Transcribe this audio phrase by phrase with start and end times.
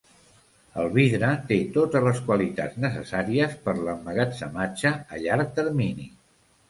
[0.83, 6.09] El vidre té totes les qualitats necessàries per l'emmagatzematge a llarg termini.